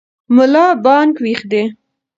ملا 0.35 0.65
بانګ 0.83 1.13
ویښ 1.23 1.41
دی. 1.51 1.63